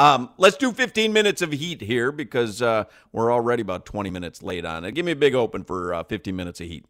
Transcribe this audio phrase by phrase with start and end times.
[0.00, 4.42] Um, let's do 15 minutes of heat here because uh, we're already about 20 minutes
[4.42, 4.92] late on it.
[4.92, 6.86] Give me a big open for uh, 15 minutes of heat.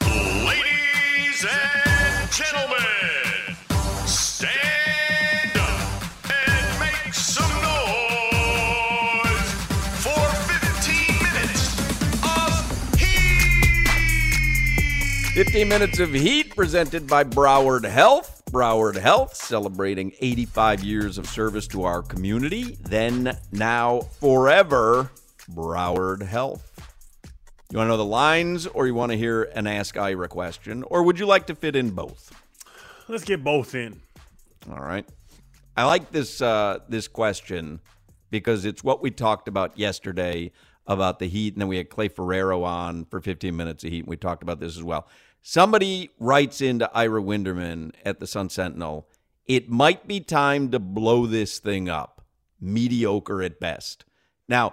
[0.00, 2.78] Ladies and gentlemen,
[4.06, 9.52] stand up and make some noise
[10.00, 10.24] for
[10.54, 11.76] 15 minutes
[12.24, 13.74] of heat.
[15.34, 18.33] 15 minutes of heat presented by Broward Health.
[18.54, 22.78] Broward Health celebrating 85 years of service to our community.
[22.82, 25.10] Then, now, forever,
[25.50, 26.70] Broward Health.
[27.72, 30.84] You want to know the lines or you want to hear an Ask Ira question?
[30.84, 32.32] Or would you like to fit in both?
[33.08, 34.00] Let's get both in.
[34.70, 35.04] All right.
[35.76, 37.80] I like this uh, this question
[38.30, 40.52] because it's what we talked about yesterday
[40.86, 44.04] about the Heat, and then we had Clay Ferraro on for 15 minutes of Heat,
[44.04, 45.08] and we talked about this as well.
[45.46, 49.06] Somebody writes into Ira Winderman at the Sun Sentinel,
[49.44, 52.22] it might be time to blow this thing up.
[52.62, 54.06] Mediocre at best.
[54.48, 54.72] Now,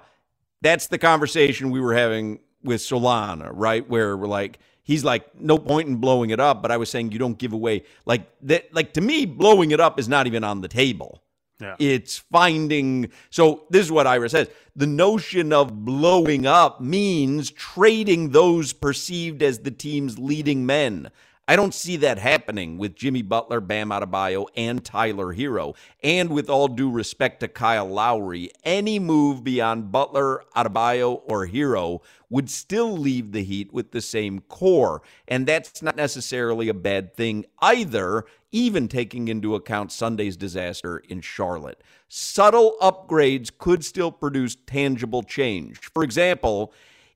[0.62, 3.88] that's the conversation we were having with Solana, right?
[3.90, 6.62] Where we're like, he's like, no point in blowing it up.
[6.62, 8.74] But I was saying you don't give away like that.
[8.74, 11.22] Like to me, blowing it up is not even on the table.
[11.62, 11.76] Yeah.
[11.80, 13.12] It's finding.
[13.30, 19.44] So this is what Ira says: the notion of blowing up means trading those perceived
[19.44, 21.12] as the team's leading men.
[21.48, 25.76] I don't see that happening with Jimmy Butler, Bam Adebayo, and Tyler Herro.
[26.04, 32.02] And with all due respect to Kyle Lowry, any move beyond Butler, Adebayo, or Herro
[32.30, 35.02] would still leave the Heat with the same core.
[35.28, 41.22] And that's not necessarily a bad thing either, even taking into account Sunday's disaster in
[41.22, 41.84] Charlotte.
[42.08, 45.80] Subtle upgrades could still produce tangible change.
[45.94, 46.72] For example,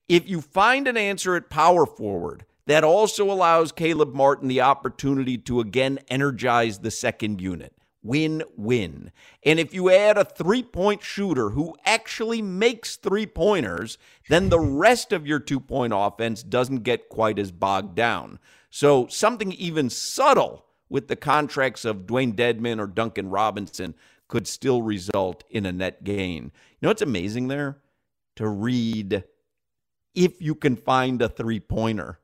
[0.08, 5.38] if you find an answer at power forward, that also allows Caleb Martin the opportunity
[5.38, 7.72] to again energize the second unit.
[8.02, 9.10] Win win.
[9.42, 14.60] And if you add a three point shooter who actually makes three pointers, then the
[14.60, 18.38] rest of your two point offense doesn't get quite as bogged down.
[18.70, 23.94] So, something even subtle with the contracts of Dewayne Dedmon or Duncan Robinson
[24.28, 26.44] could still result in a net gain.
[26.44, 26.50] You
[26.82, 27.78] know what's amazing there?
[28.36, 29.24] To read
[30.14, 32.20] if you can find a three pointer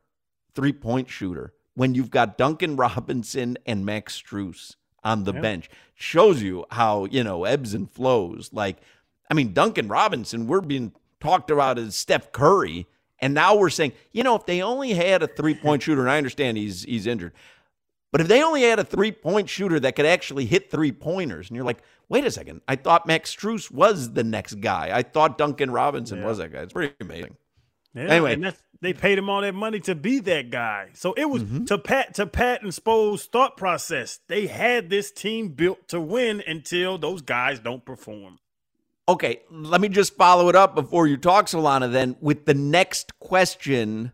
[0.54, 5.68] three point shooter when you've got Duncan Robinson and Max Strus on the bench.
[5.94, 8.50] Shows you how, you know, ebbs and flows.
[8.52, 8.78] Like,
[9.30, 12.86] I mean, Duncan Robinson, we're being talked about as Steph Curry.
[13.20, 16.10] And now we're saying, you know, if they only had a three point shooter, and
[16.10, 17.32] I understand he's he's injured,
[18.10, 21.48] but if they only had a three point shooter that could actually hit three pointers,
[21.48, 24.90] and you're like, wait a second, I thought Max Strus was the next guy.
[24.92, 26.26] I thought Duncan Robinson Yeah.
[26.26, 26.60] was that guy.
[26.62, 27.36] It's pretty amazing.
[27.94, 28.34] Yeah, Anyway.
[28.34, 30.90] and that's, they paid him all that money to be that guy.
[30.94, 31.64] So it was Mm-hmm.
[31.66, 34.20] to Pat to Pat and Spo's thought process.
[34.28, 38.38] They had this team built to win until those guys don't perform.
[39.08, 43.18] Okay, let me just follow it up before you talk, Solana, then with the next
[43.18, 44.12] question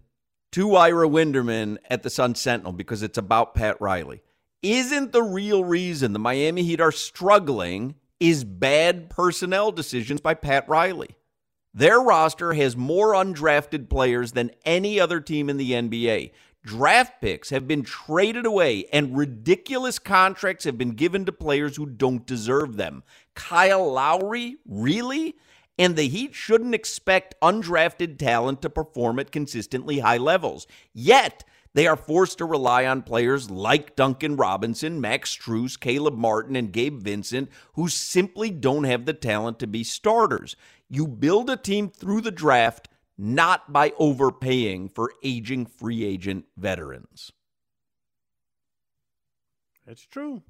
[0.53, 4.23] to Ira Winderman at the Sun Sentinel because it's about Pat Riley.
[4.63, 10.67] Isn't the real reason the Miami Heat are struggling is bad personnel decisions by Pat
[10.69, 11.11] Riley?
[11.79, 16.33] Their roster has more undrafted players than any other team in the NBA.
[16.65, 21.87] Draft picks have been traded away, and ridiculous contracts have been given to players who
[21.87, 23.05] don't deserve them.
[23.37, 25.37] Kyle Lowry, really?
[25.79, 30.67] And the Heat shouldn't expect undrafted talent to perform at consistently high levels.
[30.93, 36.57] Yet, they are forced to rely on players like Duncan Robinson, Max Strus, Caleb Martin,
[36.57, 40.57] and Gabe Vincent, who simply don't have the talent to be starters.
[40.89, 47.33] You build a team through the draft, not by overpaying for aging free agent veterans.
[49.87, 50.43] That's true.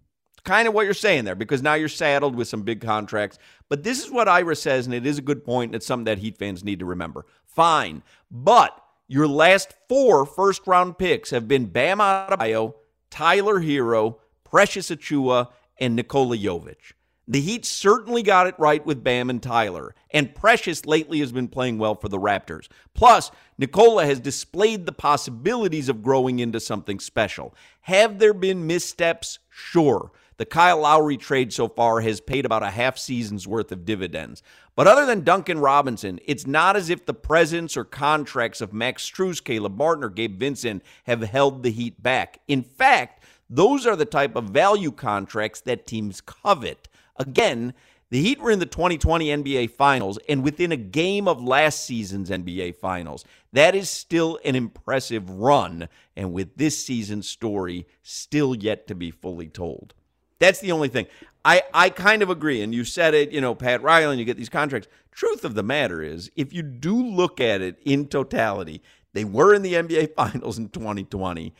[0.44, 3.38] Kind of what you're saying there, because now you're saddled with some big contracts.
[3.68, 6.04] But this is what Ira says, and it is a good point, and it's something
[6.04, 7.26] that Heat fans need to remember.
[7.44, 12.74] Fine, but your last four first round picks have been Bam Adebayo,
[13.10, 15.48] Tyler Herro, Precious Achiuwa,
[15.78, 16.92] and Nikola Jovic.
[17.30, 21.46] The Heat certainly got it right with Bam and Tyler, and Precious lately has been
[21.46, 22.68] playing well for the Raptors.
[22.94, 27.54] Plus, Nikola has displayed the possibilities of growing into something special.
[27.82, 29.40] Have there been missteps?
[29.50, 30.10] Sure.
[30.38, 34.42] The Kyle Lowry trade so far has paid about a half season's worth of dividends.
[34.74, 39.04] But other than Duncan Robinson, it's not as if the presence or contracts of Max
[39.04, 42.40] Strus, Caleb Martin, or Gabe Vincent have held the Heat back.
[42.48, 46.88] In fact, those are the type of value contracts that teams covet.
[47.18, 47.74] Again,
[48.10, 52.30] the Heat were in the 2020 NBA Finals and within a game of last season's
[52.30, 53.24] NBA Finals.
[53.52, 59.10] That is still an impressive run, and with this season's story still yet to be
[59.10, 59.94] fully told.
[60.38, 61.06] That's the only thing.
[61.44, 62.62] I, I kind of agree.
[62.62, 64.88] And you said it, you know, Pat Riley, and you get these contracts.
[65.10, 68.82] Truth of the matter is, if you do look at it in totality,
[69.12, 71.54] they were in the NBA Finals in 2020.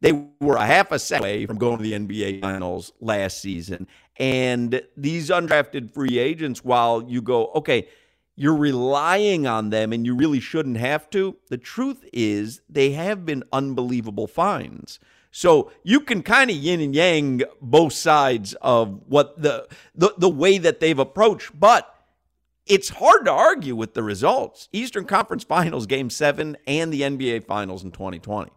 [0.00, 3.86] They were a half a second away from going to the NBA Finals last season.
[4.18, 7.88] And these undrafted free agents, while you go, okay,
[8.36, 13.24] you're relying on them and you really shouldn't have to, the truth is they have
[13.24, 14.98] been unbelievable finds.
[15.30, 20.28] So you can kind of yin and yang both sides of what the, the the
[20.28, 21.88] way that they've approached, but
[22.66, 24.68] it's hard to argue with the results.
[24.72, 28.50] Eastern Conference Finals game 7 and the NBA Finals in 2020.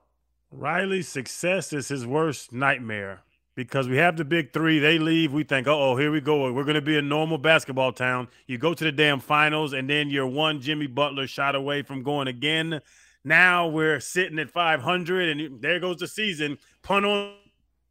[0.52, 3.22] Riley's success is his worst nightmare
[3.56, 4.80] because we have the big three.
[4.80, 5.34] They leave.
[5.34, 6.52] We think, oh, here we go.
[6.52, 8.28] We're going to be a normal basketball town.
[8.48, 12.04] You go to the damn finals, and then you're one Jimmy Butler shot away from
[12.04, 12.82] going again.
[13.24, 16.58] Now we're sitting at 500, and there goes the season.
[16.84, 17.34] Punt on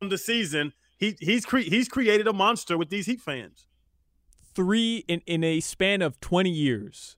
[0.00, 0.72] the season.
[0.96, 3.66] He he's cre- he's created a monster with these Heat fans.
[4.54, 7.16] Three in in a span of 20 years,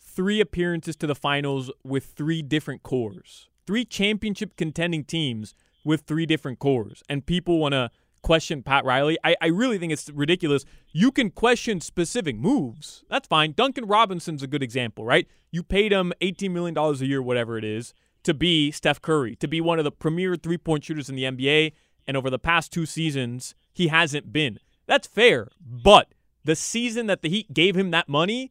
[0.00, 5.54] three appearances to the finals with three different cores, three championship contending teams
[5.84, 7.90] with three different cores, and people want to
[8.22, 9.18] question Pat Riley.
[9.24, 10.64] I, I really think it's ridiculous.
[10.92, 13.04] You can question specific moves.
[13.08, 13.52] That's fine.
[13.52, 15.26] Duncan Robinson's a good example, right?
[15.50, 17.94] You paid him $18 million a year, whatever it is,
[18.24, 21.24] to be Steph Curry, to be one of the premier three point shooters in the
[21.24, 21.72] NBA.
[22.06, 24.58] And over the past two seasons, he hasn't been.
[24.86, 25.48] That's fair.
[25.60, 26.08] But
[26.44, 28.50] the season that the Heat gave him that money,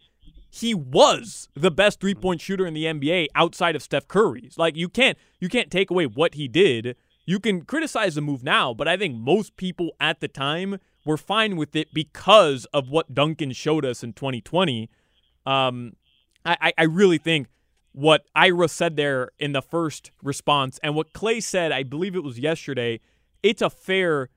[0.49, 4.57] he was the best three point shooter in the NBA outside of Steph Curry's.
[4.57, 6.95] Like you can't you can't take away what he did.
[7.29, 11.15] You can criticize the move now, but I think most people at the time were
[11.15, 14.89] fine with it because of what Duncan showed us in 2020.
[15.45, 15.93] Um,
[16.43, 17.45] I, I really think
[17.91, 22.23] what Ira said there in the first response and what Clay said, I believe it
[22.23, 22.99] was yesterday,
[23.43, 24.29] it's a fair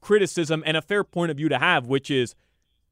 [0.00, 2.34] criticism and a fair point of view to have, which is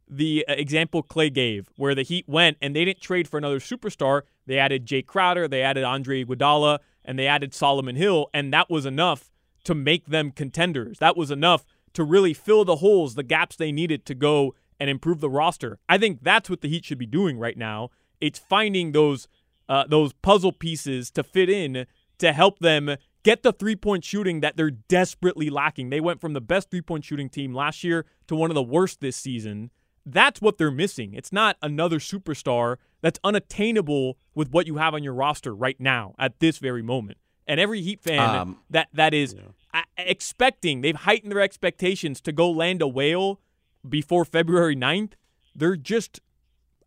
[0.09, 3.59] the uh, example Clay gave, where the Heat went and they didn't trade for another
[3.59, 4.23] superstar.
[4.47, 8.71] They added Jay Crowder, they added Andre Iguodala, and they added Solomon Hill, and that
[8.71, 9.29] was enough
[9.65, 10.99] to make them contenders.
[10.99, 11.65] That was enough
[11.95, 15.79] to really fill the holes, the gaps they needed to go and improve the roster.
[15.89, 17.91] I think that's what the Heat should be doing right now.
[18.21, 19.29] It's finding those
[19.69, 21.87] uh, those puzzle pieces to fit in
[22.19, 25.91] to help them get the three point shooting that they're desperately lacking.
[25.91, 28.63] They went from the best three point shooting team last year to one of the
[28.63, 29.71] worst this season.
[30.07, 31.15] That's what they're missing.
[31.15, 36.15] It's not another superstar that's unattainable with what you have on your roster right now
[36.19, 37.19] at this very moment
[37.51, 39.83] and every Heat fan um, that that is yeah.
[39.99, 43.41] expecting they've heightened their expectations to go land a whale
[43.87, 45.13] before February 9th.
[45.55, 46.21] They're just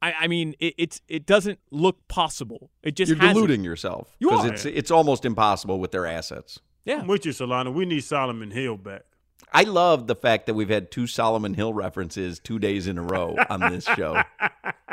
[0.02, 2.72] I, I mean, it, it's it doesn't look possible.
[2.82, 3.36] It just you're hasn't.
[3.36, 6.60] deluding yourself because it's it's almost impossible with their assets.
[6.86, 7.74] Yeah, I'm with you, Solana.
[7.74, 9.04] We need Solomon Hill back.
[9.52, 13.04] I love the fact that we've had two Solomon Hill references two days in a
[13.04, 14.24] row on this show.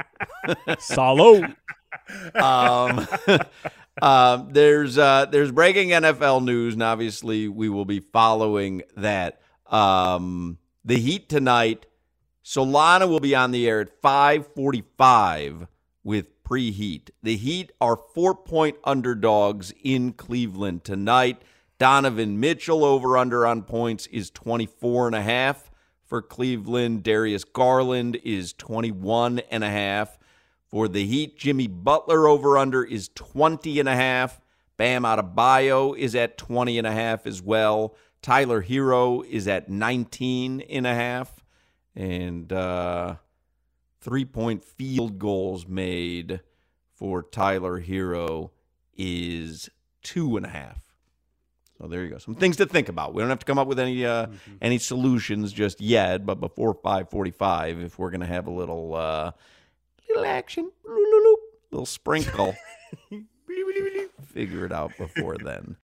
[0.79, 1.45] Solo.
[2.35, 3.07] um,
[4.03, 9.41] um, there's uh, there's breaking NFL news, and obviously we will be following that.
[9.67, 11.87] Um, the Heat tonight.
[12.45, 15.69] Solana will be on the air at 5:45
[16.03, 17.11] with preheat.
[17.23, 21.43] The Heat are four point underdogs in Cleveland tonight.
[21.79, 25.71] Donovan Mitchell over under on points is 24 and a half
[26.05, 27.03] for Cleveland.
[27.03, 30.19] Darius Garland is 21 and a half.
[30.71, 34.41] For the Heat, Jimmy Butler over under is 20 and a half.
[34.77, 37.95] Bam Adebayo is at 20 and a half as well.
[38.23, 41.45] Tyler Herro is at 19 and a half.
[41.97, 43.17] And uh,
[44.01, 46.41] three point field goals made
[46.95, 48.51] for Tyler Herro
[48.97, 49.69] is
[50.03, 50.79] two and a half.
[51.79, 52.19] So there you go.
[52.19, 53.15] Some things to think about.
[53.15, 54.53] We don't have to come up with any uh, mm-hmm.
[54.61, 59.33] any solutions just yet, but before 5:45, if we're gonna have a little uh,
[60.11, 60.71] little action,
[61.71, 62.55] little sprinkle.
[64.33, 65.77] Figure it out before then.